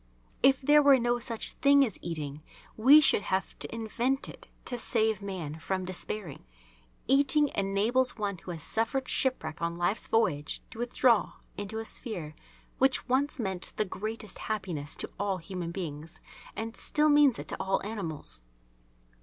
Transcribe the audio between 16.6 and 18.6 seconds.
still means it to all animals.